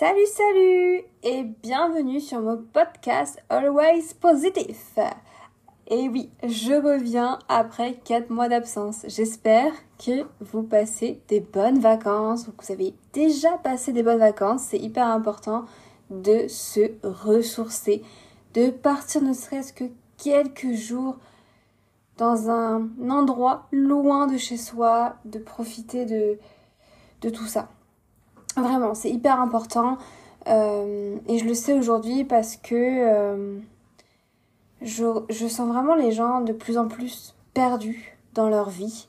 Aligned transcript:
Salut, 0.00 0.26
salut 0.26 1.02
et 1.24 1.42
bienvenue 1.42 2.20
sur 2.20 2.40
mon 2.40 2.56
podcast 2.72 3.42
Always 3.48 4.14
Positive. 4.20 4.76
Et 5.88 6.08
oui, 6.08 6.30
je 6.44 6.74
reviens 6.74 7.40
après 7.48 7.94
4 8.04 8.30
mois 8.30 8.48
d'absence. 8.48 9.04
J'espère 9.08 9.72
que 9.98 10.24
vous 10.38 10.62
passez 10.62 11.20
des 11.26 11.40
bonnes 11.40 11.80
vacances, 11.80 12.46
vous 12.46 12.72
avez 12.72 12.94
déjà 13.12 13.58
passé 13.58 13.92
des 13.92 14.04
bonnes 14.04 14.20
vacances. 14.20 14.66
C'est 14.68 14.78
hyper 14.78 15.08
important 15.08 15.64
de 16.10 16.46
se 16.46 16.92
ressourcer, 17.02 18.04
de 18.54 18.70
partir 18.70 19.20
ne 19.20 19.32
serait-ce 19.32 19.72
que 19.72 19.90
quelques 20.16 20.74
jours 20.74 21.16
dans 22.18 22.48
un 22.50 22.88
endroit 23.10 23.66
loin 23.72 24.28
de 24.28 24.36
chez 24.36 24.58
soi, 24.58 25.16
de 25.24 25.40
profiter 25.40 26.04
de 26.04 27.30
tout 27.30 27.46
ça. 27.46 27.68
Vraiment, 28.60 28.94
c'est 28.94 29.10
hyper 29.10 29.40
important. 29.40 29.98
Euh, 30.46 31.16
et 31.26 31.38
je 31.38 31.44
le 31.44 31.54
sais 31.54 31.74
aujourd'hui 31.74 32.24
parce 32.24 32.56
que 32.56 32.74
euh, 32.74 33.58
je, 34.80 35.04
je, 35.28 35.46
sens 35.46 35.68
vraiment 35.68 35.94
les 35.94 36.12
gens 36.12 36.40
de 36.40 36.52
plus 36.52 36.78
en 36.78 36.88
plus 36.88 37.34
perdus 37.54 38.18
dans 38.34 38.48
leur 38.48 38.70
vie. 38.70 39.08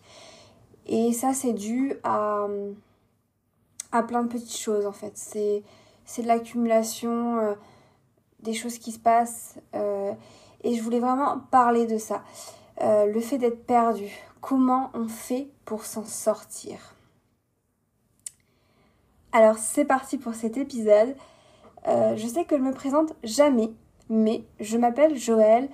Et 0.87 1.13
ça, 1.13 1.33
c'est 1.33 1.53
dû 1.53 1.93
à, 2.03 2.47
à 3.91 4.03
plein 4.03 4.23
de 4.23 4.27
petites 4.27 4.57
choses 4.57 4.85
en 4.85 4.91
fait. 4.91 5.13
C'est, 5.15 5.63
c'est 6.05 6.23
de 6.23 6.27
l'accumulation 6.27 7.39
euh, 7.39 7.53
des 8.41 8.53
choses 8.53 8.77
qui 8.77 8.91
se 8.91 8.99
passent. 8.99 9.57
et 10.63 10.75
je 10.75 10.81
voulais 10.81 10.99
vraiment 10.99 11.39
parler 11.51 11.85
de 11.85 11.97
ça. 11.97 12.23
le 12.81 13.19
fait 13.19 13.37
d'être 13.37 13.65
perdu. 13.65 14.09
Comment 14.41 14.89
on 14.93 15.07
fait 15.07 15.49
pour 15.65 15.85
s'en 15.85 16.05
sortir? 16.05 16.95
Alors 19.31 19.57
c'est 19.57 19.85
parti 19.85 20.17
pour 20.17 20.33
cet 20.33 20.57
épisode. 20.57 21.15
Euh, 21.87 22.15
je 22.15 22.27
sais 22.27 22.45
que 22.45 22.57
je 22.57 22.61
me 22.61 22.73
présente 22.73 23.13
jamais, 23.23 23.71
mais 24.09 24.43
je 24.59 24.77
m'appelle 24.77 25.17
Joël. 25.17 25.69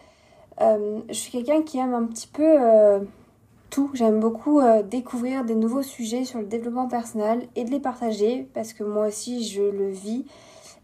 Euh, 0.61 0.99
je 1.09 1.13
suis 1.13 1.31
quelqu'un 1.31 1.61
qui 1.61 1.77
aime 1.77 1.93
un 1.93 2.05
petit 2.05 2.27
peu 2.27 2.43
euh, 2.43 2.99
tout. 3.69 3.89
J'aime 3.93 4.19
beaucoup 4.19 4.61
découvrir 4.89 5.45
des 5.45 5.55
nouveaux 5.55 5.83
sujets 5.83 6.25
sur 6.25 6.39
le 6.39 6.45
développement 6.45 6.87
personnel 6.87 7.47
et 7.55 7.63
de 7.63 7.71
les 7.71 7.79
partager 7.79 8.47
parce 8.53 8.73
que 8.73 8.83
moi 8.83 9.07
aussi 9.07 9.45
je 9.45 9.63
le 9.63 9.89
vis 9.89 10.25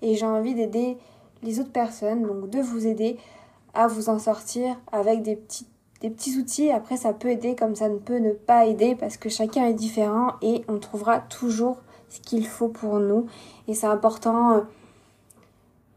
et 0.02 0.16
j'ai 0.16 0.26
envie 0.26 0.56
d'aider 0.56 0.98
les 1.44 1.60
autres 1.60 1.72
personnes, 1.72 2.24
donc 2.24 2.50
de 2.50 2.60
vous 2.60 2.88
aider 2.88 3.18
à 3.74 3.88
vous 3.88 4.10
en 4.10 4.20
sortir 4.20 4.80
avec 4.92 5.22
des 5.24 5.36
petits, 5.36 5.68
des 6.02 6.10
petits 6.10 6.38
outils. 6.38 6.72
Après 6.72 6.98
ça 6.98 7.14
peut 7.14 7.30
aider 7.30 7.56
comme 7.56 7.76
ça 7.76 7.90
ne 7.90 7.98
peut 7.98 8.18
ne 8.18 8.32
pas 8.32 8.66
aider 8.66 8.96
parce 8.96 9.18
que 9.18 9.30
chacun 9.30 9.66
est 9.66 9.74
différent 9.74 10.34
et 10.42 10.64
on 10.68 10.80
trouvera 10.80 11.20
toujours 11.20 11.78
ce 12.12 12.20
qu'il 12.20 12.46
faut 12.46 12.68
pour 12.68 13.00
nous. 13.00 13.26
Et 13.68 13.74
c'est 13.74 13.88
important 13.88 14.52
euh, 14.52 14.62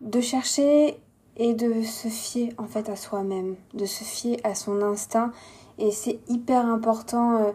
de 0.00 0.20
chercher 0.20 0.98
et 1.36 1.54
de 1.54 1.82
se 1.82 2.08
fier 2.08 2.54
en 2.58 2.64
fait 2.64 2.88
à 2.88 2.96
soi-même, 2.96 3.56
de 3.74 3.84
se 3.84 4.04
fier 4.04 4.40
à 4.44 4.54
son 4.54 4.80
instinct. 4.80 5.32
Et 5.78 5.90
c'est 5.90 6.20
hyper 6.28 6.64
important 6.66 7.36
euh, 7.38 7.50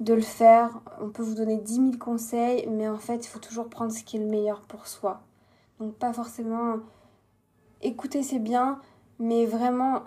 de 0.00 0.14
le 0.14 0.22
faire. 0.22 0.80
On 1.00 1.08
peut 1.08 1.24
vous 1.24 1.34
donner 1.34 1.56
10 1.56 1.74
000 1.74 1.90
conseils, 1.98 2.68
mais 2.70 2.88
en 2.88 2.98
fait, 2.98 3.16
il 3.16 3.28
faut 3.28 3.40
toujours 3.40 3.68
prendre 3.68 3.92
ce 3.92 4.04
qui 4.04 4.16
est 4.16 4.20
le 4.20 4.26
meilleur 4.26 4.60
pour 4.62 4.86
soi. 4.86 5.20
Donc 5.80 5.94
pas 5.94 6.12
forcément 6.12 6.76
écouter 7.82 8.22
c'est 8.22 8.38
bien, 8.38 8.80
mais 9.18 9.46
vraiment 9.46 10.02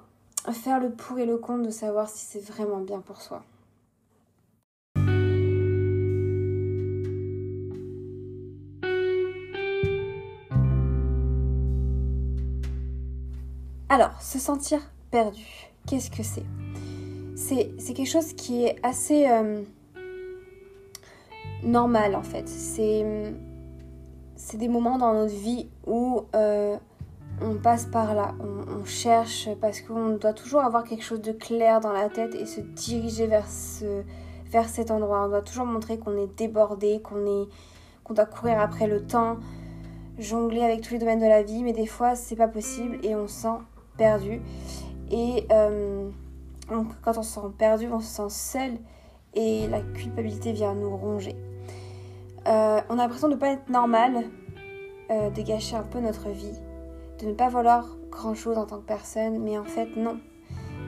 faire 0.52 0.80
le 0.80 0.92
pour 0.92 1.20
et 1.20 1.26
le 1.26 1.38
contre 1.38 1.64
de 1.64 1.70
savoir 1.70 2.10
si 2.10 2.26
c'est 2.26 2.44
vraiment 2.44 2.80
bien 2.80 3.00
pour 3.00 3.22
soi. 3.22 3.44
Alors, 13.94 14.22
se 14.22 14.40
sentir 14.40 14.80
perdu, 15.12 15.44
qu'est-ce 15.86 16.10
que 16.10 16.24
c'est? 16.24 16.46
C'est 17.36 17.94
quelque 17.94 18.08
chose 18.10 18.32
qui 18.32 18.64
est 18.64 18.80
assez 18.84 19.28
euh, 19.28 19.64
normal 21.62 22.16
en 22.16 22.24
fait. 22.24 22.48
C'est 22.48 23.04
des 24.54 24.70
moments 24.70 24.98
dans 24.98 25.12
notre 25.12 25.36
vie 25.36 25.68
où 25.86 26.22
euh, 26.38 26.78
on 27.42 27.56
passe 27.56 27.86
par 27.86 28.16
là, 28.16 28.34
on, 28.40 28.86
cherche 28.86 29.50
parce 29.60 29.82
qu'on 29.82 30.12
doit 30.12 30.32
toujours 30.32 30.62
avoir 30.62 30.86
quelque 30.86 31.04
chose 31.04 31.22
de 31.22 31.34
clair 31.34 31.82
dans 31.82 31.92
la 31.92 32.08
tête 32.08 32.34
et 32.34 32.46
se 32.46 32.62
diriger 32.62 33.28
vers, 33.28 33.50
ce, 33.50 34.04
vers 34.46 34.70
cet 34.70 34.90
endroit. 34.90 35.26
On 35.26 35.28
doit 35.28 35.42
toujours 35.42 35.66
montrer 35.66 36.00
qu'on 36.00 36.16
est 36.16 36.34
débordé, 36.38 37.02
qu'on 37.04 37.46
qu'on 38.06 38.14
doit 38.14 38.26
courir 38.26 38.58
après 38.58 38.88
le 38.88 39.06
temps, 39.06 39.36
jongler 40.18 40.62
avec 40.62 40.80
tous 40.80 40.94
les 40.94 41.00
domaines 41.00 41.20
de 41.20 41.28
la 41.28 41.44
vie, 41.44 41.62
mais 41.62 41.74
des 41.74 41.88
fois 41.88 42.16
c'est 42.16 42.38
pas 42.38 42.48
possible 42.48 42.98
et 43.04 43.16
on 43.16 43.28
sent 43.28 43.60
perdu. 43.98 44.42
Et 45.12 45.46
euh, 45.52 46.10
quand 47.02 47.18
on 47.18 47.24
se 47.24 47.34
sent 47.34 47.48
perdu, 47.58 47.88
on 47.92 48.00
se 48.00 48.08
sent 48.08 48.30
seul 48.30 48.72
et 49.34 49.68
la 49.68 49.82
culpabilité 49.82 50.52
vient 50.54 50.74
nous 50.74 50.96
ronger. 50.96 51.36
Euh, 52.48 52.82
on 52.90 52.94
a 52.94 53.04
l'impression 53.04 53.28
de 53.28 53.36
ne 53.36 53.40
pas 53.40 53.52
être 53.52 53.70
normal, 53.70 54.26
euh, 55.12 55.30
de 55.30 55.42
gâcher 55.42 55.76
un 55.76 55.84
peu 55.84 56.00
notre 56.00 56.30
vie, 56.30 56.60
de 57.20 57.28
ne 57.28 57.34
pas 57.34 57.50
vouloir 57.50 57.98
grand 58.10 58.34
chose 58.34 58.58
en 58.58 58.66
tant 58.66 58.78
que 58.78 58.86
personne, 58.86 59.40
mais 59.40 59.58
en 59.58 59.64
fait 59.64 59.96
non. 59.96 60.20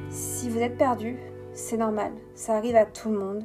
Si 0.10 0.50
vous 0.50 0.60
êtes 0.60 0.78
perdu, 0.78 1.18
c'est 1.54 1.78
normal, 1.78 2.12
ça 2.34 2.56
arrive 2.56 2.76
à 2.76 2.86
tout 2.86 3.10
le 3.10 3.20
monde 3.20 3.44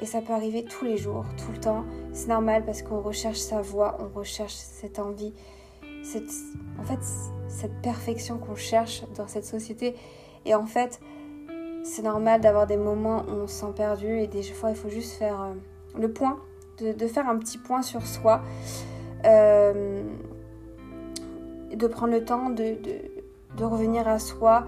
et 0.00 0.06
ça 0.06 0.22
peut 0.22 0.32
arriver 0.32 0.64
tous 0.64 0.84
les 0.84 0.96
jours, 0.96 1.24
tout 1.36 1.52
le 1.52 1.58
temps. 1.58 1.84
C'est 2.12 2.28
normal 2.28 2.64
parce 2.64 2.82
qu'on 2.82 3.00
recherche 3.00 3.38
sa 3.38 3.60
voix, 3.60 3.98
on 4.00 4.18
recherche 4.18 4.54
cette 4.54 4.98
envie, 4.98 5.34
cette, 6.02 6.30
en 6.78 6.84
fait, 6.84 6.98
cette 7.50 7.82
perfection 7.82 8.38
qu'on 8.38 8.54
cherche 8.54 9.04
dans 9.16 9.26
cette 9.26 9.44
société. 9.44 9.94
Et 10.46 10.54
en 10.54 10.66
fait, 10.66 11.00
c'est 11.82 12.02
normal 12.02 12.40
d'avoir 12.40 12.66
des 12.66 12.76
moments 12.76 13.24
où 13.28 13.42
on 13.42 13.46
se 13.46 13.60
sent 13.60 13.72
perdu 13.76 14.20
et 14.20 14.26
des 14.26 14.42
fois 14.42 14.70
il 14.70 14.76
faut 14.76 14.88
juste 14.88 15.12
faire 15.12 15.42
euh, 15.42 15.52
le 15.98 16.12
point, 16.12 16.38
de, 16.78 17.06
faire 17.06 17.28
un 17.28 17.36
petit 17.38 17.58
point 17.58 17.82
sur 17.82 18.06
soi, 18.06 18.42
euh, 19.24 20.02
de 21.74 21.86
prendre 21.86 22.12
le 22.12 22.24
temps 22.24 22.50
de, 22.50 22.76
de, 23.56 23.64
revenir 23.64 24.08
à 24.08 24.18
soi, 24.18 24.66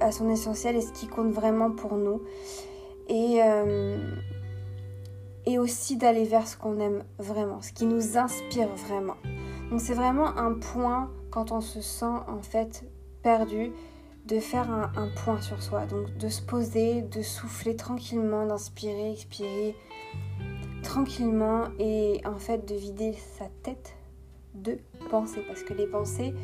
à 0.00 0.10
son 0.12 0.28
essentiel 0.28 0.76
et 0.76 0.80
ce 0.80 0.92
qui 0.92 1.06
compte 1.06 1.30
vraiment 1.30 1.70
pour 1.70 1.96
nous. 1.96 2.22
Et, 3.08 3.40
euh, 3.42 3.98
et 5.46 5.58
aussi 5.58 5.96
d'aller 5.96 6.24
vers 6.24 6.46
ce 6.46 6.56
qu'on 6.56 6.78
aime 6.80 7.04
vraiment, 7.18 7.60
ce 7.60 7.72
qui 7.72 7.86
nous 7.86 8.18
inspire 8.18 8.68
vraiment. 8.68 9.16
Donc 9.70 9.80
c'est 9.80 9.94
vraiment 9.94 10.36
un 10.36 10.54
point 10.54 11.10
quand 11.30 11.52
on 11.52 11.60
se 11.60 11.80
sent 11.80 12.04
en 12.04 12.42
fait 12.42 12.84
perdu, 13.22 13.72
de 14.26 14.38
faire 14.38 14.70
un, 14.70 15.08
point 15.24 15.40
sur 15.40 15.62
soi. 15.62 15.86
Donc 15.86 16.16
de 16.18 16.28
se 16.28 16.42
poser, 16.42 17.02
de 17.02 17.22
souffler 17.22 17.74
tranquillement, 17.74 18.46
d'inspirer, 18.46 19.12
expirer 19.12 19.74
tranquillement 20.82 21.64
et 21.78 22.20
en 22.24 22.38
fait 22.38 22.68
de 22.68 22.74
vider 22.74 23.14
sa 23.38 23.46
tête 23.62 23.94
de 24.54 24.78
pensées. 25.10 25.42
Parce 25.46 25.62
que 25.62 25.74
les 25.74 25.86
pensées, 25.86 26.34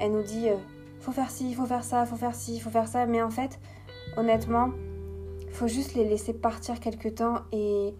elles 0.00 0.12
nous 0.12 0.22
disent 0.22 0.48
euh, 0.48 0.56
faut 1.00 1.12
faire 1.12 1.30
ci, 1.30 1.54
faut 1.54 1.66
faire 1.66 1.84
ça, 1.84 2.04
faut 2.04 2.16
faire 2.16 2.34
ci, 2.34 2.60
faut 2.60 2.70
faire 2.70 2.88
ça. 2.88 3.06
Mais 3.06 3.22
en 3.22 3.30
fait, 3.30 3.58
honnêtement, 4.16 4.70
faut 5.52 5.68
juste 5.68 5.94
les 5.94 6.04
laisser 6.04 6.34
partir 6.34 6.80
quelque 6.80 7.08
temps 7.08 7.42
et, 7.52 7.94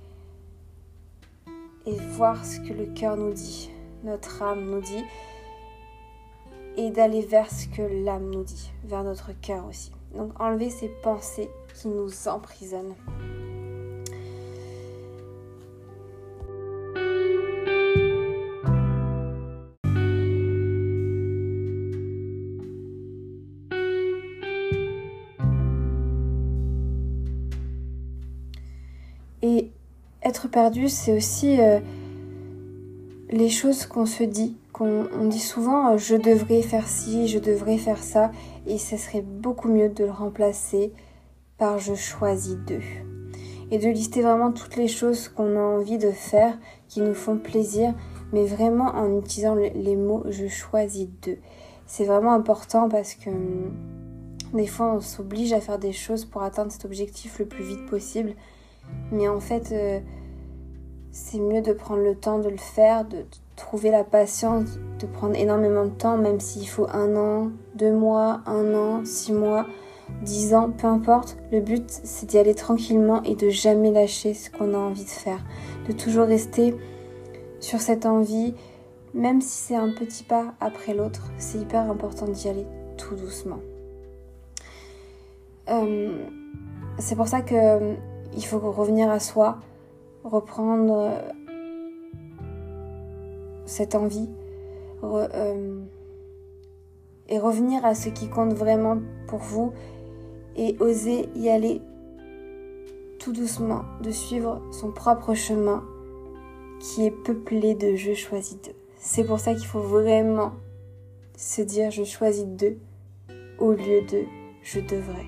et 1.86 1.96
voir 2.10 2.44
ce 2.44 2.60
que 2.60 2.72
le 2.72 2.86
cœur 2.86 3.16
nous 3.16 3.32
dit 3.32 3.70
notre 4.04 4.42
âme 4.42 4.64
nous 4.70 4.80
dit, 4.80 5.04
et 6.78 6.90
d'aller 6.90 7.22
vers 7.22 7.50
ce 7.50 7.66
que 7.66 7.82
l'âme 7.82 8.30
nous 8.30 8.44
dit, 8.44 8.70
vers 8.84 9.02
notre 9.02 9.32
cœur 9.40 9.66
aussi. 9.68 9.90
Donc 10.14 10.30
enlever 10.40 10.70
ces 10.70 10.88
pensées 10.88 11.50
qui 11.74 11.88
nous 11.88 12.28
emprisonnent. 12.28 12.94
Et 29.42 29.70
être 30.22 30.48
perdu, 30.48 30.88
c'est 30.88 31.16
aussi 31.16 31.60
euh, 31.60 31.80
les 33.30 33.50
choses 33.50 33.84
qu'on 33.86 34.06
se 34.06 34.22
dit, 34.22 34.56
qu'on 34.78 35.26
dit 35.26 35.40
souvent 35.40 35.92
euh, 35.92 35.96
je 35.98 36.14
devrais 36.14 36.62
faire 36.62 36.86
ci, 36.86 37.26
je 37.26 37.38
devrais 37.38 37.78
faire 37.78 38.02
ça, 38.02 38.30
et 38.66 38.78
ce 38.78 38.96
serait 38.96 39.22
beaucoup 39.22 39.68
mieux 39.68 39.88
de 39.88 40.04
le 40.04 40.10
remplacer 40.10 40.92
par 41.58 41.78
je 41.78 41.94
choisis 41.94 42.54
d'eux. 42.54 42.82
Et 43.70 43.78
de 43.78 43.88
lister 43.88 44.22
vraiment 44.22 44.52
toutes 44.52 44.76
les 44.76 44.88
choses 44.88 45.28
qu'on 45.28 45.56
a 45.56 45.60
envie 45.60 45.98
de 45.98 46.12
faire, 46.12 46.56
qui 46.86 47.00
nous 47.00 47.14
font 47.14 47.36
plaisir, 47.36 47.92
mais 48.32 48.46
vraiment 48.46 48.94
en 48.94 49.18
utilisant 49.18 49.56
les 49.56 49.96
mots 49.96 50.24
je 50.30 50.46
choisis 50.46 51.08
d'eux. 51.22 51.38
C'est 51.86 52.04
vraiment 52.04 52.32
important 52.32 52.88
parce 52.88 53.14
que 53.14 53.30
hum, 53.30 53.74
des 54.54 54.66
fois 54.66 54.94
on 54.94 55.00
s'oblige 55.00 55.52
à 55.52 55.60
faire 55.60 55.78
des 55.78 55.92
choses 55.92 56.24
pour 56.24 56.42
atteindre 56.42 56.70
cet 56.70 56.84
objectif 56.84 57.38
le 57.40 57.46
plus 57.46 57.64
vite 57.64 57.86
possible, 57.86 58.34
mais 59.10 59.28
en 59.28 59.40
fait... 59.40 59.72
Euh, 59.72 60.00
c'est 61.10 61.38
mieux 61.38 61.62
de 61.62 61.72
prendre 61.72 62.02
le 62.02 62.14
temps 62.14 62.38
de 62.38 62.48
le 62.48 62.58
faire, 62.58 63.04
de, 63.04 63.24
trouver 63.58 63.90
la 63.90 64.04
patience 64.04 64.78
de 64.98 65.06
prendre 65.06 65.36
énormément 65.36 65.84
de 65.84 65.90
temps, 65.90 66.16
même 66.16 66.40
s'il 66.40 66.68
faut 66.68 66.86
un 66.90 67.14
an, 67.16 67.50
deux 67.74 67.92
mois, 67.92 68.40
un 68.46 68.74
an, 68.74 69.04
six 69.04 69.32
mois, 69.32 69.66
dix 70.22 70.54
ans, 70.54 70.70
peu 70.70 70.86
importe. 70.86 71.36
Le 71.52 71.60
but, 71.60 71.84
c'est 71.88 72.26
d'y 72.26 72.38
aller 72.38 72.54
tranquillement 72.54 73.22
et 73.24 73.34
de 73.34 73.50
jamais 73.50 73.90
lâcher 73.90 74.32
ce 74.34 74.50
qu'on 74.50 74.74
a 74.74 74.78
envie 74.78 75.04
de 75.04 75.10
faire. 75.10 75.44
De 75.86 75.92
toujours 75.92 76.26
rester 76.26 76.74
sur 77.60 77.80
cette 77.80 78.06
envie, 78.06 78.54
même 79.14 79.40
si 79.40 79.66
c'est 79.66 79.76
un 79.76 79.92
petit 79.92 80.24
pas 80.24 80.54
après 80.60 80.94
l'autre, 80.94 81.30
c'est 81.38 81.58
hyper 81.58 81.90
important 81.90 82.26
d'y 82.26 82.48
aller 82.48 82.66
tout 82.96 83.16
doucement. 83.16 83.60
Euh, 85.68 86.24
c'est 86.98 87.16
pour 87.16 87.28
ça 87.28 87.42
que 87.42 87.54
euh, 87.54 87.94
il 88.34 88.44
faut 88.44 88.58
revenir 88.58 89.10
à 89.10 89.20
soi, 89.20 89.58
reprendre 90.24 90.94
euh, 90.94 91.32
cette 93.68 93.94
envie 93.94 94.28
et 97.28 97.38
revenir 97.38 97.84
à 97.84 97.94
ce 97.94 98.08
qui 98.08 98.28
compte 98.28 98.54
vraiment 98.54 98.98
pour 99.28 99.38
vous 99.38 99.72
et 100.56 100.76
oser 100.80 101.28
y 101.36 101.48
aller 101.48 101.80
tout 103.18 103.32
doucement, 103.32 103.82
de 104.02 104.10
suivre 104.10 104.62
son 104.72 104.90
propre 104.90 105.34
chemin 105.34 105.84
qui 106.80 107.04
est 107.04 107.10
peuplé 107.10 107.74
de 107.74 107.96
je 107.96 108.14
choisis 108.14 108.60
d'eux. 108.60 108.74
C'est 108.98 109.24
pour 109.24 109.40
ça 109.40 109.54
qu'il 109.54 109.66
faut 109.66 109.80
vraiment 109.80 110.52
se 111.36 111.62
dire 111.62 111.90
je 111.90 112.04
choisis 112.04 112.46
d'eux 112.46 112.78
au 113.58 113.72
lieu 113.72 114.02
de 114.10 114.24
je 114.62 114.80
devrais. 114.80 115.26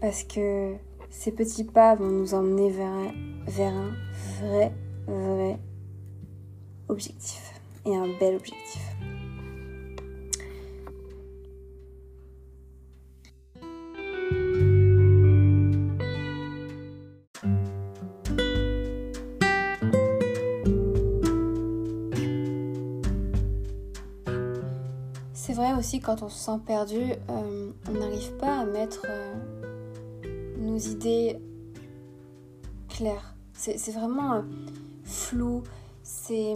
Parce 0.00 0.24
que 0.24 0.74
ces 1.10 1.32
petits 1.32 1.64
pas 1.64 1.94
vont 1.94 2.08
nous 2.08 2.34
emmener 2.34 2.70
vers 2.70 2.90
un, 2.90 3.12
vers 3.46 3.72
un 3.72 3.92
vrai, 4.40 4.72
vrai 5.06 5.58
objectif 6.90 7.54
et 7.86 7.96
un 7.96 8.08
bel 8.18 8.36
objectif. 8.36 8.82
C'est 25.50 25.56
vrai 25.56 25.72
aussi 25.72 26.00
quand 26.00 26.22
on 26.22 26.28
se 26.28 26.38
sent 26.38 26.60
perdu, 26.64 27.00
euh, 27.28 27.72
on 27.88 27.92
n'arrive 27.92 28.36
pas 28.36 28.60
à 28.60 28.64
mettre 28.64 29.04
euh, 29.08 29.34
nos 30.58 30.78
idées 30.78 31.38
claires. 32.88 33.34
C'est 33.52 33.90
vraiment 33.90 34.34
euh, 34.34 34.42
flou, 35.02 35.62
c'est 36.10 36.54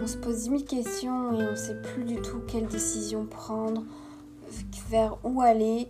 on 0.00 0.06
se 0.06 0.16
pose 0.16 0.48
mille 0.48 0.64
questions 0.64 1.32
et 1.32 1.46
on 1.46 1.50
ne 1.52 1.54
sait 1.54 1.80
plus 1.80 2.04
du 2.04 2.16
tout 2.16 2.40
quelle 2.46 2.66
décision 2.66 3.24
prendre, 3.24 3.84
vers 4.90 5.16
où 5.24 5.40
aller. 5.40 5.88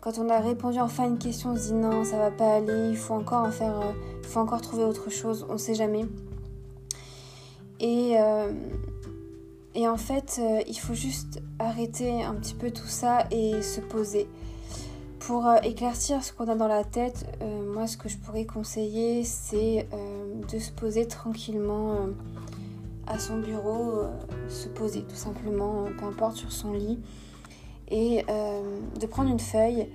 Quand 0.00 0.18
on 0.18 0.28
a 0.28 0.38
répondu 0.38 0.78
enfin 0.78 1.04
à 1.04 1.06
une 1.06 1.18
question, 1.18 1.50
on 1.50 1.56
se 1.56 1.68
dit 1.68 1.74
non, 1.74 2.04
ça 2.04 2.18
va 2.18 2.30
pas 2.30 2.56
aller, 2.56 2.90
il 2.90 2.96
faut 2.96 3.14
encore 3.14 3.46
en 3.46 3.50
faire, 3.50 3.80
il 4.22 4.28
faut 4.28 4.40
encore 4.40 4.60
trouver 4.60 4.84
autre 4.84 5.10
chose, 5.10 5.46
on 5.48 5.54
ne 5.54 5.58
sait 5.58 5.74
jamais. 5.74 6.06
Et 7.80 8.16
et 9.78 9.86
en 9.86 9.96
fait, 9.96 10.40
euh, 10.40 10.60
il 10.66 10.76
faut 10.76 10.94
juste 10.94 11.40
arrêter 11.60 12.24
un 12.24 12.34
petit 12.34 12.54
peu 12.54 12.72
tout 12.72 12.88
ça 12.88 13.28
et 13.30 13.62
se 13.62 13.80
poser. 13.80 14.26
Pour 15.28 15.46
euh, 15.46 15.56
éclaircir 15.62 16.24
ce 16.24 16.32
qu'on 16.32 16.48
a 16.48 16.54
dans 16.54 16.68
la 16.68 16.84
tête, 16.84 17.26
euh, 17.42 17.74
moi 17.74 17.86
ce 17.86 17.98
que 17.98 18.08
je 18.08 18.16
pourrais 18.16 18.46
conseiller, 18.46 19.24
c'est 19.24 19.86
de 20.50 20.58
se 20.58 20.70
poser 20.70 21.06
tranquillement 21.06 22.08
à 23.06 23.18
son 23.18 23.38
bureau, 23.38 24.04
se 24.48 24.68
poser 24.68 25.02
tout 25.02 25.16
simplement, 25.16 25.84
peu 25.98 26.06
importe, 26.06 26.36
sur 26.36 26.50
son 26.50 26.72
lit, 26.72 26.98
et 27.90 28.24
de 28.98 29.06
prendre 29.06 29.28
une 29.28 29.38
feuille 29.38 29.90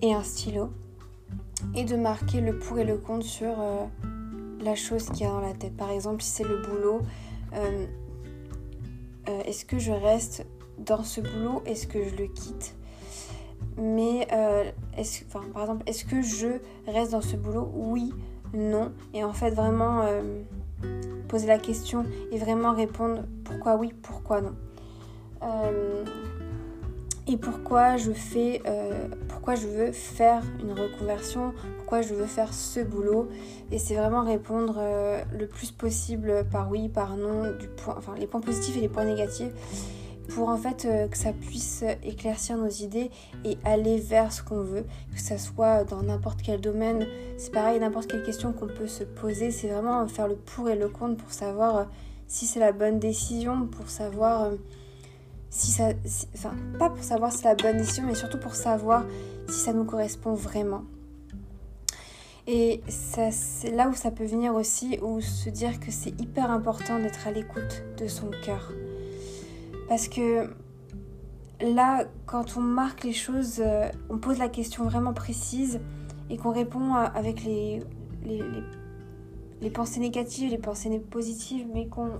et 0.00 0.14
un 0.14 0.22
stylo 0.22 0.70
et 1.74 1.84
de 1.84 1.96
marquer 1.96 2.40
le 2.40 2.58
pour 2.58 2.78
et 2.78 2.84
le 2.84 2.96
contre 2.96 3.26
sur 3.26 3.54
la 4.62 4.74
chose 4.74 5.10
qu'il 5.10 5.20
y 5.20 5.24
a 5.24 5.28
dans 5.28 5.40
la 5.40 5.52
tête. 5.52 5.76
Par 5.76 5.90
exemple, 5.90 6.22
si 6.22 6.30
c'est 6.30 6.44
le 6.44 6.62
boulot, 6.62 7.02
euh, 7.52 7.86
est-ce 9.44 9.66
que 9.66 9.78
je 9.78 9.92
reste 9.92 10.46
dans 10.78 11.04
ce 11.04 11.20
boulot? 11.20 11.62
Est-ce 11.66 11.86
que 11.86 12.02
je 12.02 12.16
le 12.16 12.28
quitte? 12.28 12.75
Mais, 13.78 14.26
euh, 14.32 14.64
par 15.32 15.62
exemple, 15.62 15.82
est-ce 15.86 16.04
que 16.04 16.22
je 16.22 16.58
reste 16.86 17.12
dans 17.12 17.20
ce 17.20 17.36
boulot? 17.36 17.70
Oui, 17.74 18.12
non. 18.54 18.92
Et 19.12 19.22
en 19.22 19.32
fait, 19.32 19.50
vraiment 19.50 20.02
euh, 20.02 20.42
poser 21.28 21.46
la 21.46 21.58
question 21.58 22.04
et 22.30 22.38
vraiment 22.38 22.72
répondre 22.72 23.24
pourquoi 23.44 23.76
oui, 23.76 23.92
pourquoi 24.02 24.40
non 24.40 24.54
et 27.28 27.36
pourquoi 27.36 27.96
je 27.96 28.12
fais, 28.12 28.62
euh, 28.66 29.08
pourquoi 29.28 29.56
je 29.56 29.66
veux 29.66 29.90
faire 29.90 30.42
une 30.60 30.70
reconversion, 30.70 31.52
pourquoi 31.78 32.00
je 32.00 32.14
veux 32.14 32.26
faire 32.26 32.54
ce 32.54 32.80
boulot? 32.80 33.28
Et 33.72 33.78
c'est 33.78 33.96
vraiment 33.96 34.22
répondre 34.22 34.76
euh, 34.78 35.22
le 35.36 35.48
plus 35.48 35.72
possible 35.72 36.44
par 36.52 36.70
oui, 36.70 36.88
par 36.88 37.16
non, 37.16 37.50
du 37.58 37.66
point, 37.66 37.96
enfin 37.98 38.14
les 38.16 38.28
points 38.28 38.40
positifs 38.40 38.76
et 38.76 38.80
les 38.80 38.88
points 38.88 39.04
négatifs, 39.04 39.50
pour 40.28 40.48
en 40.48 40.56
fait 40.56 40.84
euh, 40.84 41.08
que 41.08 41.16
ça 41.16 41.32
puisse 41.32 41.84
éclaircir 42.02 42.56
nos 42.56 42.68
idées 42.68 43.10
et 43.44 43.58
aller 43.64 43.98
vers 43.98 44.32
ce 44.32 44.42
qu'on 44.42 44.62
veut, 44.62 44.84
que 45.14 45.20
ça 45.20 45.38
soit 45.38 45.84
dans 45.84 46.02
n'importe 46.02 46.40
quel 46.42 46.60
domaine. 46.60 47.06
C'est 47.36 47.52
pareil, 47.52 47.80
n'importe 47.80 48.10
quelle 48.10 48.22
question 48.22 48.52
qu'on 48.52 48.66
peut 48.66 48.88
se 48.88 49.04
poser, 49.04 49.50
c'est 49.50 49.68
vraiment 49.68 50.06
faire 50.08 50.28
le 50.28 50.36
pour 50.36 50.68
et 50.68 50.76
le 50.76 50.88
contre 50.88 51.16
pour 51.16 51.32
savoir 51.32 51.86
si 52.26 52.46
c'est 52.46 52.60
la 52.60 52.72
bonne 52.72 52.98
décision, 52.98 53.66
pour 53.66 53.88
savoir 53.88 54.50
si 55.50 55.70
ça, 55.70 55.90
enfin, 56.34 56.54
pas 56.78 56.90
pour 56.90 57.02
savoir 57.02 57.32
si 57.32 57.38
c'est 57.38 57.48
la 57.48 57.54
bonne 57.54 57.78
décision, 57.78 58.04
mais 58.06 58.14
surtout 58.14 58.38
pour 58.38 58.54
savoir 58.54 59.04
si 59.48 59.58
ça 59.58 59.72
nous 59.72 59.84
correspond 59.84 60.34
vraiment. 60.34 60.82
Et 62.46 62.82
c'est 62.88 63.72
là 63.72 63.88
où 63.88 63.94
ça 63.94 64.10
peut 64.10 64.24
venir 64.24 64.54
aussi, 64.54 64.98
ou 65.02 65.20
se 65.20 65.50
dire 65.50 65.80
que 65.80 65.90
c'est 65.90 66.20
hyper 66.20 66.50
important 66.50 66.98
d'être 66.98 67.26
à 67.26 67.32
l'écoute 67.32 67.82
de 67.98 68.06
son 68.06 68.30
cœur. 68.44 68.72
Parce 69.88 70.08
que 70.08 70.50
là, 71.60 72.04
quand 72.26 72.56
on 72.56 72.60
marque 72.60 73.04
les 73.04 73.12
choses, 73.12 73.60
euh, 73.64 73.88
on 74.10 74.18
pose 74.18 74.38
la 74.38 74.48
question 74.48 74.84
vraiment 74.84 75.12
précise 75.12 75.80
et 76.28 76.36
qu'on 76.36 76.52
répond 76.52 76.94
avec 76.94 77.44
les, 77.44 77.82
les, 78.24 78.42
les, 79.60 79.70
pensées 79.70 80.00
négatives, 80.00 80.50
les 80.50 80.58
pensées 80.58 80.98
positives, 80.98 81.66
mais 81.72 81.86
qu'on 81.86 82.10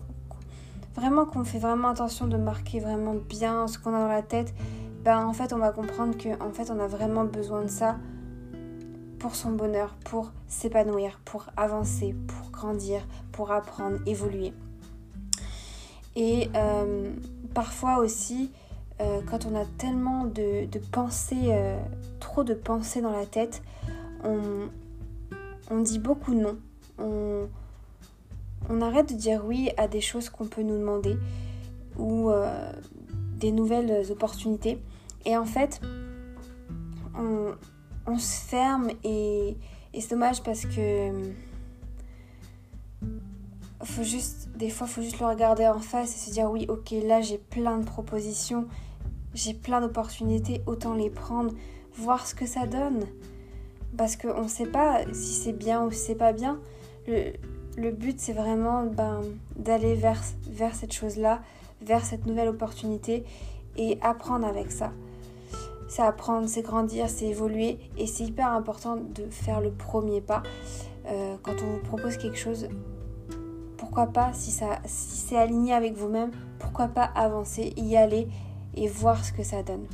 vraiment 0.94 1.26
qu'on 1.26 1.44
fait 1.44 1.58
vraiment 1.58 1.88
attention 1.88 2.26
de 2.26 2.37
marquer 2.37 2.80
vraiment 2.80 3.14
bien 3.14 3.66
ce 3.66 3.78
qu'on 3.78 3.94
a 3.94 3.99
dans 3.99 4.08
la 4.08 4.23
tête, 4.23 4.54
ben 5.04 5.26
en 5.26 5.32
fait 5.32 5.52
on 5.52 5.58
va 5.58 5.70
comprendre 5.70 6.16
que 6.16 6.40
en 6.42 6.52
fait 6.52 6.70
on 6.70 6.80
a 6.80 6.87
vraiment 6.87 7.25
besoin 7.25 7.62
de 7.62 7.68
ça 7.68 7.96
pour 9.18 9.35
son 9.35 9.52
bonheur, 9.52 9.96
pour 10.04 10.32
s'épanouir, 10.46 11.20
pour 11.25 11.46
avancer, 11.56 12.14
pour 12.28 12.50
grandir, 12.50 13.02
pour 13.32 13.50
apprendre, 13.50 13.99
évoluer. 14.06 14.52
Et 16.16 16.49
euh, 16.56 17.12
parfois 17.54 17.99
aussi, 17.99 18.50
euh, 19.00 19.20
quand 19.30 19.46
on 19.46 19.54
a 19.54 19.66
tellement 19.78 20.25
de, 20.25 20.66
pensées, 20.90 21.50
euh, 21.50 21.78
trop 22.18 22.42
de 22.42 22.54
pensées 22.54 23.02
dans 23.02 23.12
la 23.12 23.26
tête, 23.26 23.62
on, 24.25 24.68
on 25.70 25.80
dit 25.80 25.99
beaucoup 25.99 26.35
non. 26.35 26.56
On, 26.99 27.46
on 28.70 28.80
arrête 28.80 29.11
de 29.11 29.14
dire 29.14 29.42
oui 29.44 29.70
à 29.76 29.87
des 29.87 30.00
choses 30.00 30.30
qu'on 30.30 30.46
peut 30.46 30.62
nous 30.62 30.78
demander 30.78 31.16
ou 31.99 32.30
des 33.38 33.52
nouvelles 33.52 34.11
opportunités. 34.11 34.78
Et 35.25 35.37
en 35.37 35.44
fait, 35.44 35.80
on, 38.06 38.18
se 38.18 38.40
ferme 38.46 38.90
et, 39.04 39.56
c'est 39.94 40.11
dommage 40.11 40.42
parce 40.42 40.66
que 40.66 41.11
faut 43.83 44.02
juste, 44.02 44.49
des 44.56 44.71
fois, 44.71 44.87
faut 44.87 45.02
juste 45.02 45.21
le 45.21 45.26
regarder 45.26 45.66
en 45.66 45.78
face 45.78 46.14
et 46.14 46.28
se 46.28 46.33
dire 46.33 46.50
oui, 46.50 46.66
ok, 46.68 46.92
là 47.04 47.21
j'ai 47.21 47.38
plein 47.38 47.78
de 47.78 47.85
propositions, 47.85 48.66
j'ai 49.35 49.54
plein 49.54 49.80
d'opportunités, 49.80 50.62
autant 50.66 50.95
les 50.95 51.11
prendre, 51.11 51.52
voir 51.95 52.26
ce 52.26 52.35
que 52.35 52.47
ça 52.47 52.66
donne. 52.66 53.04
Parce 53.97 54.16
qu'on 54.16 54.45
ne 54.45 54.49
sait 54.49 54.66
pas 54.66 55.02
si 55.12 55.35
c'est 55.35 55.52
bien 55.52 55.85
ou 55.85 55.90
si 55.90 55.99
c'est 55.99 56.14
pas 56.14 56.33
bien. 56.33 56.59
Le, 57.06 57.33
le 57.76 57.90
but, 57.90 58.18
c'est 58.18 58.33
vraiment 58.33 58.85
ben, 58.85 59.21
d'aller 59.56 59.95
vers, 59.95 60.21
vers 60.49 60.75
cette 60.75 60.92
chose-là, 60.92 61.40
vers 61.83 62.04
cette 62.04 62.26
nouvelle 62.26 62.49
opportunité 62.49 63.25
et 63.76 63.99
apprendre 64.02 64.47
avec 64.47 64.73
ça. 64.73 64.92
C'est 65.88 66.02
apprendre, 66.02 66.49
c'est 66.49 66.62
grandir, 66.62 67.09
c'est 67.09 67.26
évoluer 67.26 67.78
et 67.97 68.06
c'est 68.06 68.25
hyper 68.25 68.49
important 68.49 68.97
de 68.97 69.25
faire 69.30 69.61
le 69.61 69.71
premier 69.71 70.21
pas. 70.21 70.42
Euh, 71.06 71.37
quand 71.42 71.54
on 71.62 71.75
vous 71.75 71.83
propose 71.85 72.16
quelque 72.16 72.38
chose, 72.38 72.68
pourquoi 73.76 74.06
pas, 74.06 74.33
si, 74.33 74.50
si 74.50 74.64
c'est 74.85 75.37
aligné 75.37 75.73
avec 75.73 75.95
vous-même, 75.95 76.30
pourquoi 76.59 76.88
pas 76.88 77.04
avancer, 77.04 77.73
y 77.76 77.97
aller 77.97 78.28
et 78.75 78.88
voir 78.88 79.25
ce 79.25 79.33
que 79.33 79.42
ça 79.42 79.62
donne. 79.62 79.87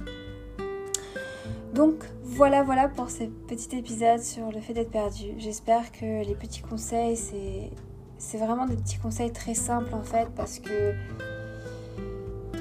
Donc 1.75 2.05
voilà, 2.23 2.63
voilà 2.63 2.89
pour 2.89 3.11
ce 3.11 3.25
petit 3.25 3.77
épisode 3.77 4.21
sur 4.21 4.53
le 4.53 4.61
fait 4.61 4.75
d'être 4.75 4.91
perdu. 4.91 5.35
J'espère 5.39 5.91
que 5.91 6.25
les 6.25 6.35
petits 6.35 6.61
conseils, 6.61 7.17
c'est, 7.17 8.39
vraiment 8.39 8.67
des 8.67 8.77
petits 8.77 8.99
conseils 8.99 9.33
très 9.33 9.55
simples 9.55 9.95
en 9.95 10.03
fait, 10.03 10.29
parce 10.37 10.59
que 10.59 10.95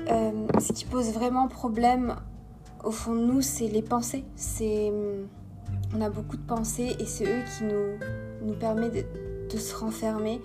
euh, 0.09 0.47
ce 0.59 0.73
qui 0.73 0.85
pose 0.85 1.11
vraiment 1.11 1.47
problème 1.47 2.15
au 2.83 2.91
fond 2.91 3.13
de 3.13 3.19
nous, 3.19 3.41
c'est 3.41 3.67
les 3.67 3.81
pensées. 3.81 4.23
On 5.93 6.01
a 6.01 6.09
beaucoup 6.09 6.37
de 6.37 6.41
pensées 6.41 6.95
et 6.99 7.05
c'est 7.05 7.25
eux 7.25 7.43
qui 7.57 7.65
nous, 7.65 8.47
nous 8.47 8.53
permettent 8.53 9.05
de, 9.51 9.57
se 9.57 9.75
renfermer. 9.75 10.41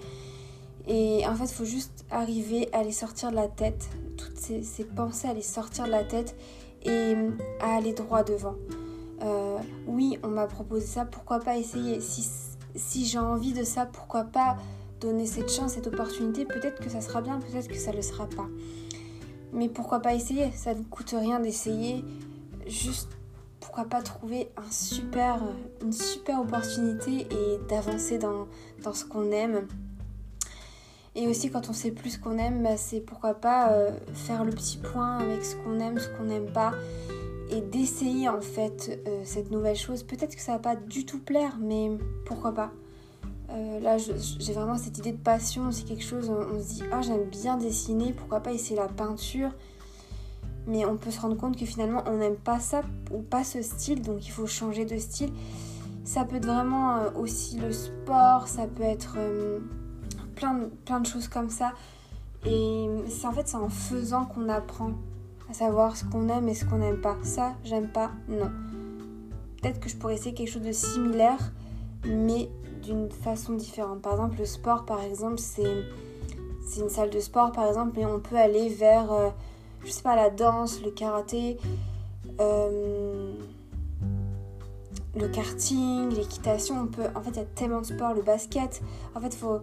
Et 0.86 1.26
en 1.26 1.34
fait, 1.34 1.44
il 1.44 1.54
faut 1.54 1.64
juste 1.64 2.04
arriver 2.10 2.68
à 2.72 2.82
les 2.82 2.92
sortir 2.92 3.30
de 3.30 3.36
la 3.36 3.48
tête, 3.48 3.88
toutes 4.16 4.38
ces, 4.38 4.84
pensées, 4.84 5.28
à 5.28 5.34
les 5.34 5.42
sortir 5.42 5.86
de 5.86 5.90
la 5.90 6.04
tête 6.04 6.36
et 6.84 7.14
à 7.60 7.76
aller 7.76 7.92
droit 7.92 8.22
devant. 8.22 8.54
Euh, 9.22 9.58
oui, 9.86 10.18
on 10.22 10.28
m'a 10.28 10.46
proposé 10.46 10.86
ça, 10.86 11.04
pourquoi 11.04 11.40
pas 11.40 11.56
essayer? 11.56 12.00
Si, 12.00 13.04
j'ai 13.04 13.18
envie 13.18 13.52
de 13.52 13.64
ça, 13.64 13.86
pourquoi 13.86 14.24
pas 14.24 14.56
donner 15.00 15.26
cette 15.26 15.50
chance, 15.50 15.72
cette 15.72 15.88
opportunité? 15.88 16.44
Peut-être 16.44 16.80
que 16.80 16.88
ça 16.88 17.00
sera 17.00 17.20
bien, 17.20 17.40
peut-être 17.40 17.68
que 17.68 17.78
ça 17.78 17.90
ne 17.90 17.96
le 17.96 18.02
sera 18.02 18.28
pas. 18.28 18.46
Mais 19.52 19.68
pourquoi 19.68 20.00
pas 20.00 20.14
essayer? 20.14 20.52
Ça 20.52 20.74
ne 20.74 20.84
coûte 20.84 21.14
rien 21.18 21.40
d'essayer. 21.40 22.04
Juste, 22.68 23.08
pourquoi 23.58 23.86
pas 23.86 24.02
trouver 24.02 24.50
super, 24.70 25.42
une 25.82 25.92
super 25.92 26.40
opportunité 26.40 27.26
et 27.30 27.58
d'avancer 27.68 28.18
dans 28.18 28.46
ce 28.92 29.04
qu'on 29.04 29.32
aime 29.32 29.66
et 31.16 31.26
aussi 31.26 31.50
quand 31.50 31.70
on 31.70 31.72
sait 31.72 31.90
plus 31.90 32.10
ce 32.10 32.18
qu'on 32.18 32.36
aime, 32.36 32.62
bah, 32.62 32.76
c'est 32.76 33.00
pourquoi 33.00 33.34
pas 33.34 33.72
euh, 33.72 33.90
faire 34.12 34.44
le 34.44 34.52
petit 34.52 34.76
point 34.76 35.16
avec 35.16 35.44
ce 35.44 35.56
qu'on 35.56 35.80
aime, 35.80 35.98
ce 35.98 36.08
qu'on 36.10 36.24
n'aime 36.24 36.52
pas. 36.52 36.72
Et 37.48 37.62
d'essayer 37.62 38.28
en 38.28 38.42
fait 38.42 39.00
euh, 39.06 39.22
cette 39.24 39.50
nouvelle 39.50 39.76
chose. 39.76 40.02
Peut-être 40.02 40.36
que 40.36 40.42
ça 40.42 40.52
va 40.52 40.58
pas 40.58 40.76
du 40.76 41.06
tout 41.06 41.18
plaire, 41.18 41.56
mais 41.58 41.90
pourquoi 42.26 42.52
pas. 42.52 42.70
Euh, 43.50 43.80
là, 43.80 43.96
j'ai 43.96 44.52
vraiment 44.52 44.76
cette 44.76 44.98
idée 44.98 45.12
de 45.12 45.16
passion. 45.16 45.72
C'est 45.72 45.84
quelque 45.84 46.04
chose, 46.04 46.30
on, 46.30 46.60
se 46.60 46.66
dit, 46.66 46.82
ah, 46.92 47.00
j'aime 47.00 47.24
bien 47.24 47.56
dessiner, 47.56 48.12
pourquoi 48.12 48.40
pas 48.40 48.52
essayer 48.52 48.76
la 48.76 48.88
peinture. 48.88 49.52
Mais 50.66 50.84
on 50.84 50.96
peut 50.96 51.12
se 51.12 51.20
rendre 51.20 51.36
compte 51.36 51.56
que 51.56 51.64
finalement, 51.64 52.02
on 52.06 52.18
n'aime 52.18 52.36
pas 52.36 52.58
ça 52.58 52.82
ou 53.10 53.22
pas 53.22 53.44
ce 53.44 53.62
style, 53.62 54.02
donc 54.02 54.26
il 54.26 54.32
faut 54.32 54.46
changer 54.46 54.84
de 54.84 54.98
style. 54.98 55.32
Ça 56.04 56.24
peut 56.24 56.36
être 56.36 56.46
vraiment 56.46 56.98
aussi 57.16 57.56
le 57.58 57.72
sport, 57.72 58.48
ça 58.48 58.66
peut 58.66 58.82
être 58.82 59.16
plein 60.36 60.54
de, 60.54 60.64
plein 60.84 61.00
de 61.00 61.06
choses 61.06 61.26
comme 61.26 61.50
ça. 61.50 61.72
Et 62.44 62.86
c'est 63.08 63.26
en 63.26 63.32
fait 63.32 63.48
c'est 63.48 63.56
en 63.56 63.68
faisant 63.68 64.26
qu'on 64.26 64.48
apprend 64.48 64.92
à 65.50 65.54
savoir 65.54 65.96
ce 65.96 66.04
qu'on 66.04 66.28
aime 66.28 66.48
et 66.48 66.54
ce 66.54 66.64
qu'on 66.64 66.78
n'aime 66.78 67.00
pas. 67.00 67.16
Ça, 67.22 67.54
j'aime 67.64 67.88
pas, 67.88 68.10
non. 68.28 68.50
Peut-être 69.60 69.80
que 69.80 69.88
je 69.88 69.96
pourrais 69.96 70.14
essayer 70.14 70.34
quelque 70.34 70.50
chose 70.50 70.62
de 70.62 70.72
similaire, 70.72 71.52
mais 72.04 72.48
d'une 72.82 73.10
façon 73.10 73.54
différente. 73.54 74.02
Par 74.02 74.12
exemple, 74.12 74.38
le 74.38 74.44
sport, 74.44 74.84
par 74.84 75.02
exemple, 75.02 75.38
c'est 75.38 75.84
une 76.80 76.88
salle 76.88 77.10
de 77.10 77.20
sport, 77.20 77.52
par 77.52 77.66
exemple, 77.66 77.92
mais 77.96 78.06
on 78.06 78.20
peut 78.20 78.36
aller 78.36 78.68
vers, 78.68 79.12
euh, 79.12 79.30
je 79.84 79.90
sais 79.90 80.02
pas, 80.02 80.16
la 80.16 80.30
danse, 80.30 80.82
le 80.82 80.90
karaté, 80.90 81.58
euh, 82.40 83.32
le 85.16 85.28
karting, 85.28 86.10
l'équitation. 86.10 86.82
On 86.82 86.86
peut, 86.86 87.06
en 87.14 87.20
fait, 87.22 87.30
il 87.30 87.36
y 87.36 87.40
a 87.40 87.44
tellement 87.44 87.80
de 87.80 87.86
sports, 87.86 88.14
le 88.14 88.22
basket. 88.22 88.82
En 89.14 89.20
fait, 89.20 89.34
faut 89.34 89.60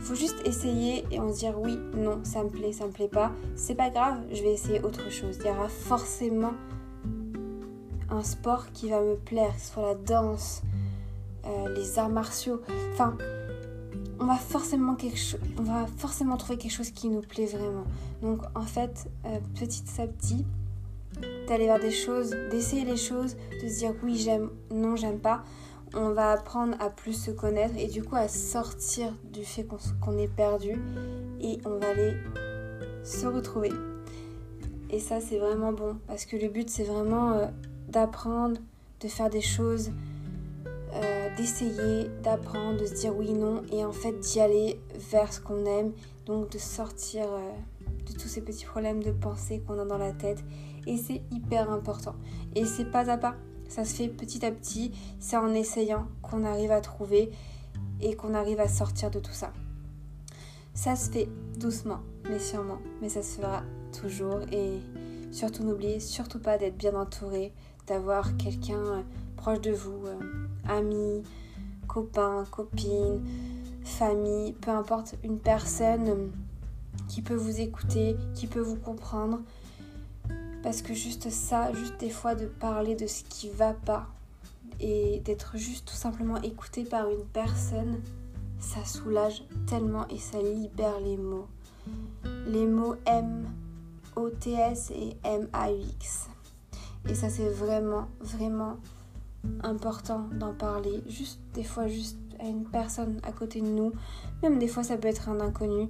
faut 0.00 0.14
juste 0.14 0.40
essayer 0.44 1.04
et 1.10 1.20
on 1.20 1.32
se 1.32 1.40
dire 1.40 1.54
oui, 1.58 1.78
non, 1.94 2.20
ça 2.24 2.42
me 2.42 2.48
plaît, 2.48 2.72
ça 2.72 2.86
me 2.86 2.92
plaît 2.92 3.08
pas. 3.08 3.32
C'est 3.56 3.74
pas 3.74 3.90
grave, 3.90 4.20
je 4.32 4.42
vais 4.42 4.52
essayer 4.52 4.80
autre 4.80 5.10
chose. 5.10 5.38
Il 5.40 5.46
y 5.46 5.50
aura 5.50 5.68
forcément 5.68 6.52
un 8.10 8.22
sport 8.22 8.72
qui 8.72 8.88
va 8.88 9.00
me 9.00 9.16
plaire, 9.16 9.54
que 9.54 9.60
ce 9.60 9.72
soit 9.72 9.86
la 9.86 9.94
danse, 9.94 10.62
euh, 11.46 11.74
les 11.74 11.98
arts 11.98 12.08
martiaux. 12.08 12.62
Enfin, 12.92 13.16
on 14.20 14.26
va 14.26 14.36
forcément 14.36 14.94
quelque 14.94 15.36
on 15.58 15.62
va 15.62 15.86
forcément 15.96 16.36
trouver 16.36 16.58
quelque 16.58 16.72
chose 16.72 16.90
qui 16.90 17.08
nous 17.08 17.20
plaît 17.20 17.46
vraiment. 17.46 17.84
Donc 18.22 18.40
en 18.54 18.62
fait, 18.62 19.08
euh, 19.26 19.38
petit 19.54 19.84
à 20.00 20.06
petit, 20.06 20.44
d'aller 21.46 21.66
vers 21.66 21.80
des 21.80 21.90
choses, 21.90 22.30
d'essayer 22.50 22.84
les 22.84 22.96
choses, 22.96 23.36
de 23.62 23.68
se 23.68 23.78
dire 23.78 23.94
oui 24.02 24.16
j'aime, 24.16 24.50
non 24.70 24.96
j'aime 24.96 25.18
pas 25.18 25.44
on 25.94 26.10
va 26.10 26.32
apprendre 26.32 26.76
à 26.80 26.90
plus 26.90 27.12
se 27.12 27.30
connaître 27.30 27.74
et 27.78 27.86
du 27.86 28.02
coup 28.02 28.16
à 28.16 28.28
sortir 28.28 29.14
du 29.24 29.44
fait 29.44 29.66
qu'on 30.00 30.18
est 30.18 30.28
perdu 30.28 30.80
et 31.40 31.58
on 31.64 31.78
va 31.78 31.88
aller 31.88 32.16
se 33.04 33.26
retrouver. 33.26 33.72
Et 34.90 35.00
ça 35.00 35.20
c'est 35.20 35.38
vraiment 35.38 35.72
bon 35.72 35.98
parce 36.06 36.24
que 36.24 36.36
le 36.36 36.48
but 36.48 36.68
c'est 36.68 36.84
vraiment 36.84 37.32
euh, 37.32 37.46
d'apprendre, 37.88 38.60
de 39.00 39.08
faire 39.08 39.30
des 39.30 39.40
choses, 39.40 39.90
euh, 40.94 41.36
d'essayer, 41.36 42.10
d'apprendre, 42.22 42.80
de 42.80 42.86
se 42.86 42.94
dire 42.94 43.16
oui, 43.16 43.32
non 43.32 43.62
et 43.72 43.84
en 43.84 43.92
fait 43.92 44.18
d'y 44.18 44.40
aller 44.40 44.80
vers 45.10 45.32
ce 45.32 45.40
qu'on 45.40 45.64
aime, 45.64 45.92
donc 46.26 46.50
de 46.50 46.58
sortir 46.58 47.24
euh, 47.24 47.50
de 48.06 48.12
tous 48.12 48.28
ces 48.28 48.40
petits 48.40 48.64
problèmes 48.64 49.02
de 49.02 49.10
pensée 49.10 49.62
qu'on 49.66 49.78
a 49.78 49.84
dans 49.84 49.98
la 49.98 50.12
tête 50.12 50.42
et 50.86 50.96
c'est 50.96 51.22
hyper 51.30 51.70
important. 51.70 52.14
Et 52.54 52.64
c'est 52.64 52.90
pas 52.90 53.10
à 53.10 53.18
pas, 53.18 53.36
ça 53.68 53.84
se 53.84 53.94
fait 53.94 54.08
petit 54.08 54.44
à 54.44 54.50
petit, 54.50 54.92
c'est 55.20 55.36
en 55.36 55.52
essayant 55.54 56.06
qu'on 56.22 56.44
arrive 56.44 56.72
à 56.72 56.80
trouver 56.80 57.30
et 58.00 58.14
qu'on 58.16 58.34
arrive 58.34 58.60
à 58.60 58.68
sortir 58.68 59.10
de 59.10 59.20
tout 59.20 59.32
ça. 59.32 59.52
Ça 60.74 60.96
se 60.96 61.10
fait 61.10 61.28
doucement, 61.58 62.00
mais 62.28 62.38
sûrement, 62.38 62.78
mais 63.00 63.08
ça 63.08 63.22
se 63.22 63.40
fera 63.40 63.62
toujours. 64.00 64.40
Et 64.52 64.78
surtout 65.32 65.64
n'oubliez 65.64 66.00
surtout 66.00 66.38
pas 66.38 66.56
d'être 66.56 66.76
bien 66.76 66.94
entouré, 66.94 67.52
d'avoir 67.86 68.36
quelqu'un 68.36 68.78
euh, 68.78 69.02
proche 69.36 69.60
de 69.60 69.72
vous, 69.72 70.06
euh, 70.06 70.18
ami, 70.68 71.22
copain, 71.88 72.44
copine, 72.50 73.24
famille, 73.82 74.52
peu 74.52 74.70
importe, 74.70 75.16
une 75.24 75.38
personne 75.38 76.08
euh, 76.08 76.26
qui 77.08 77.22
peut 77.22 77.34
vous 77.34 77.60
écouter, 77.60 78.16
qui 78.34 78.46
peut 78.46 78.60
vous 78.60 78.76
comprendre 78.76 79.40
parce 80.62 80.82
que 80.82 80.94
juste 80.94 81.30
ça, 81.30 81.72
juste 81.72 81.98
des 82.00 82.10
fois 82.10 82.34
de 82.34 82.46
parler 82.46 82.94
de 82.94 83.06
ce 83.06 83.22
qui 83.24 83.48
va 83.48 83.72
pas 83.72 84.06
et 84.80 85.20
d'être 85.24 85.56
juste 85.56 85.88
tout 85.88 85.94
simplement 85.94 86.40
écouté 86.42 86.84
par 86.84 87.08
une 87.08 87.24
personne, 87.32 88.00
ça 88.58 88.84
soulage 88.84 89.44
tellement 89.66 90.06
et 90.08 90.18
ça 90.18 90.40
libère 90.42 91.00
les 91.00 91.16
mots. 91.16 91.46
Les 92.46 92.66
mots 92.66 92.96
M, 93.06 93.46
O, 94.16 94.30
T, 94.30 94.52
S 94.52 94.90
et 94.90 95.16
M, 95.24 95.48
A, 95.52 95.70
X. 95.70 96.28
Et 97.08 97.14
ça 97.14 97.30
c'est 97.30 97.48
vraiment, 97.48 98.08
vraiment 98.20 98.76
important 99.62 100.28
d'en 100.32 100.52
parler. 100.52 101.02
Juste 101.08 101.40
des 101.54 101.64
fois, 101.64 101.86
juste 101.86 102.18
à 102.40 102.44
une 102.44 102.64
personne 102.64 103.20
à 103.22 103.32
côté 103.32 103.60
de 103.60 103.66
nous. 103.66 103.92
Même 104.42 104.58
des 104.58 104.68
fois 104.68 104.82
ça 104.82 104.96
peut 104.96 105.08
être 105.08 105.28
un 105.28 105.40
inconnu. 105.40 105.88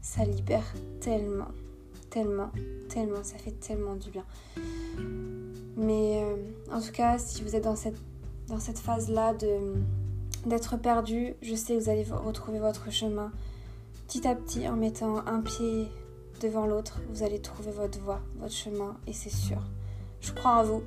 Ça 0.00 0.24
libère 0.24 0.64
tellement 1.00 1.48
tellement, 2.10 2.50
tellement, 2.88 3.22
ça 3.22 3.36
fait 3.38 3.52
tellement 3.52 3.94
du 3.94 4.10
bien. 4.10 4.24
Mais 5.76 6.22
euh, 6.22 6.36
en 6.72 6.80
tout 6.80 6.92
cas, 6.92 7.18
si 7.18 7.42
vous 7.42 7.54
êtes 7.54 7.64
dans 7.64 7.76
cette, 7.76 8.78
phase-là 8.78 9.34
d'être 10.46 10.76
perdu, 10.76 11.34
je 11.42 11.54
sais 11.54 11.74
que 11.76 11.80
vous 11.80 11.90
allez 11.90 12.04
retrouver 12.04 12.58
votre 12.58 12.90
chemin 12.90 13.32
petit 14.06 14.26
à 14.26 14.34
petit 14.34 14.66
en 14.68 14.76
mettant 14.76 15.26
un 15.26 15.40
pied 15.40 15.86
devant 16.40 16.66
l'autre. 16.66 17.00
Vous 17.10 17.22
allez 17.22 17.40
trouver 17.40 17.70
votre 17.70 17.98
voie, 18.00 18.20
votre 18.38 18.54
chemin 18.54 18.96
et 19.06 19.12
c'est 19.12 19.30
sûr. 19.30 19.62
Je 20.20 20.32
crois 20.32 20.56
en 20.56 20.64
vous. 20.64 20.82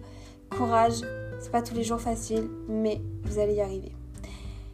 Courage, 0.50 1.02
c'est 1.40 1.52
pas 1.52 1.62
tous 1.62 1.76
les 1.76 1.84
jours 1.84 2.02
facile, 2.02 2.50
mais 2.68 3.02
vous 3.24 3.40
allez 3.40 3.54
y 3.54 3.62
arriver. 3.62 3.92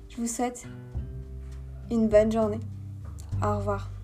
Je 0.10 0.18
vous 0.18 0.28
souhaite 0.28 0.66
une 1.92 2.08
bonne 2.08 2.32
journée. 2.32 2.60
Au 3.44 3.58
revoir. 3.58 3.97